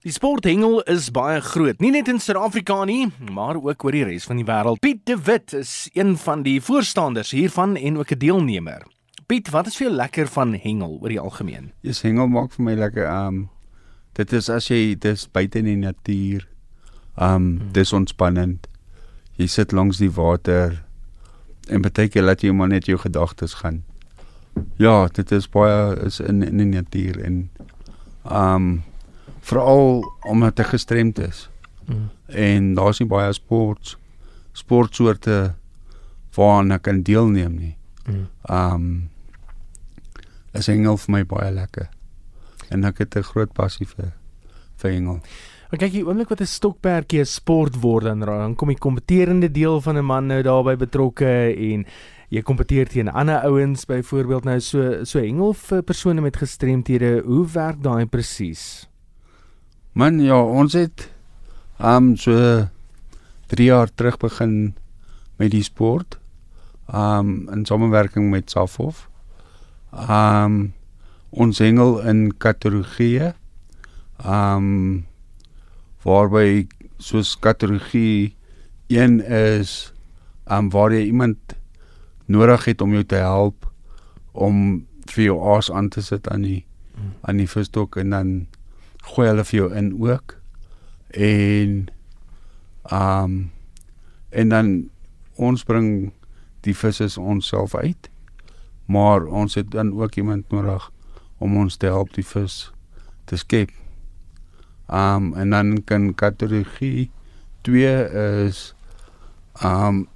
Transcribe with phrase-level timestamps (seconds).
[0.00, 4.24] Die sporthengel is baie groot, nie net in Suid-Afrika nie, maar ook oor die res
[4.24, 4.80] van die wêreld.
[4.80, 8.86] Piet de Wit is een van die voorstanders hiervan en ook 'n deelnemer.
[9.26, 11.64] Piet, wat is vir jou lekker van hengel oor die algemeen?
[11.82, 13.04] Ja, yes, hengel maak vir my lekker.
[13.26, 13.50] Um
[14.12, 16.48] dit is as jy dis buite in die natuur.
[17.16, 17.72] Um hmm.
[17.72, 18.68] dis ontspannend.
[19.36, 20.82] Jy sit langs die water
[21.68, 23.84] en baie keer laat jy maar net jou gedagtes gaan.
[24.78, 27.50] Ja, dit is baie is in in die natuur en
[28.24, 28.82] um
[29.40, 31.48] veral omdat hy gestremd is.
[31.86, 32.10] Mm.
[32.26, 33.96] En daar's nie baie sport
[34.52, 35.54] sportsoorte
[36.34, 37.76] waaraan ek kan deelneem nie.
[38.06, 38.26] Mm.
[38.50, 39.10] Um
[40.52, 41.88] is hengel vir my baie lekker.
[42.70, 44.12] En ek het 'n groot passie vir
[44.76, 45.20] vir hengel.
[45.70, 49.50] Maar kyk jy oomblik wat 'n stokperdjie 'n sport word dan dan kom die kompeterende
[49.50, 51.86] deel van 'n man nou daarbey betrokke en
[52.28, 57.22] jy kompeteer teen ander ouens byvoorbeeld nou so so hengel vir persone met gestremthede.
[57.24, 58.89] Hoe werk daai presies?
[59.92, 61.08] Man, ja, ons het
[61.82, 62.34] um so
[63.50, 64.74] 3 jaar terug begin
[65.36, 66.18] met die sport.
[66.86, 69.08] Um in samewerking met Safhof.
[69.90, 70.74] Um
[71.30, 73.32] ons hengel in kategorieë.
[74.22, 75.06] Um
[76.06, 76.68] waarby
[76.98, 78.36] soos kategorie
[78.86, 79.92] 1 is
[80.46, 81.56] um waar jy iemand
[82.30, 83.66] nodig het om jou te help
[84.32, 86.62] om vir jou aas aan te sit aan die
[86.94, 87.14] hmm.
[87.26, 88.30] aan die visstok en dan
[89.02, 90.36] gooi hulle vir jou in ook.
[91.10, 91.88] En
[92.90, 93.50] ehm um,
[94.30, 94.90] en dan
[95.34, 96.12] ons bring
[96.60, 98.10] die visse ons self uit.
[98.86, 100.90] Maar ons het dan ook iemand nodig
[101.38, 102.70] om ons te help die vis
[103.24, 103.70] te skep.
[104.90, 107.10] Ehm um, en dan kan kategorie
[107.62, 108.08] 2
[108.46, 108.74] is
[109.60, 110.08] ehm um,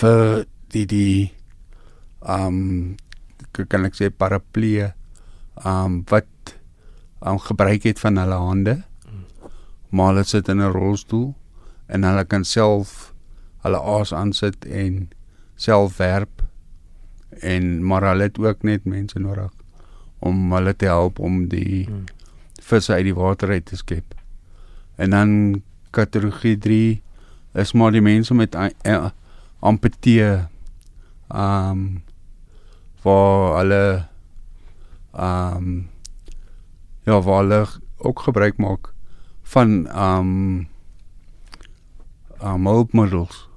[0.00, 1.32] vir die die
[2.22, 6.31] ehm um, kan ek sê paraplee ehm um, wat
[7.26, 8.82] um, gebruik het van hulle hande.
[9.88, 11.34] Maar hulle sit in 'n rolstoel
[11.86, 13.14] en hulle kan self
[13.62, 15.10] hulle aas aansit en
[15.54, 16.42] self werp
[17.40, 19.50] en maar hulle het ook net mense nodig
[20.18, 22.04] om hulle te help om die hmm.
[22.62, 24.14] visse uit die water uit te skep.
[24.96, 27.02] En dan kategorie 3
[27.52, 28.56] is maar die mense met
[29.60, 30.30] amputee
[31.32, 32.02] ehm um,
[33.02, 34.06] waar hulle
[35.12, 35.88] ehm um,
[37.02, 38.92] ja waar hulle ook gebruik maak
[39.42, 40.68] van um
[42.42, 43.48] um hulpmiddels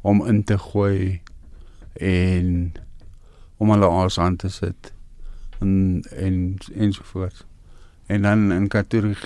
[0.00, 1.20] om in te gooi
[1.92, 2.72] en
[3.56, 4.92] om hulle aas aan te sit
[5.58, 7.44] en en ensovoorts.
[8.06, 9.16] En dan in kategorie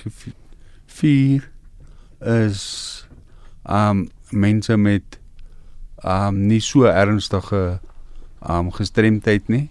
[0.85, 1.51] 4
[2.19, 3.07] is
[3.69, 5.19] um mense met
[6.05, 7.79] um nie so ernstige
[8.49, 9.69] um gestremdheid nie.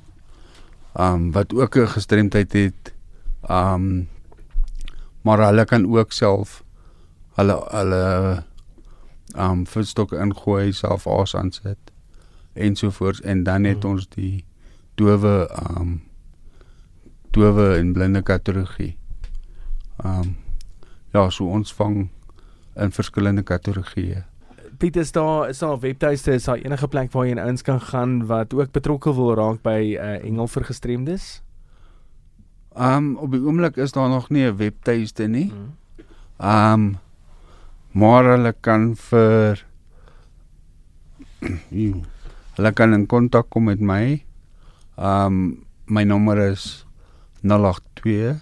[0.94, 2.94] Um wat ook 'n gestremdheid het
[3.52, 4.08] Um
[5.22, 6.62] maar hulle kan ook self
[7.36, 8.04] hulle hulle
[9.38, 11.92] um visstokke ingooi, self aas aansit
[12.52, 13.92] ensovoorts en dan het hmm.
[13.92, 14.44] ons die
[14.94, 15.36] dowe
[15.68, 16.00] um
[17.30, 18.96] dowe en blinde kategorie.
[20.04, 20.36] Um
[21.12, 22.10] ja, so ons vang
[22.76, 24.24] in verskillende kategorieë.
[24.80, 28.26] Piet is daar is daar webtuiste is daar enige plek waar jy ins kan gaan
[28.26, 31.42] wat ook betrokke wil raak by uh, Engel vir gestremdes?
[32.76, 35.52] Um op die oomblik is daar nog nie 'n webtuiste nie.
[36.38, 36.98] Um
[37.92, 39.64] maar hulle kan vir
[42.56, 44.24] hulle kan in kontak kom met my.
[44.96, 46.86] Um my nommer is
[47.42, 48.40] 082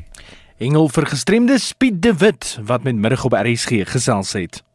[0.60, 4.69] Engel vir gestremde Piet de Wit wat met middag op RSG gesels het.